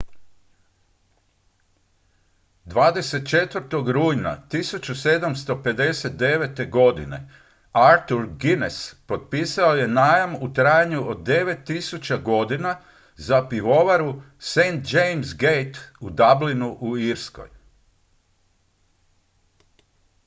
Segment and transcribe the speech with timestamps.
[2.69, 3.91] 24.
[3.93, 6.69] rujna 1759.
[6.69, 7.29] godine
[7.73, 12.75] arthur guinness potpisao je najam u trajanju od 9000 godina
[13.15, 14.59] za pivovaru st
[14.93, 17.49] james' gate u dublinu u irskoj